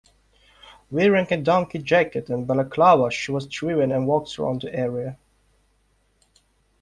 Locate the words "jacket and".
1.77-2.47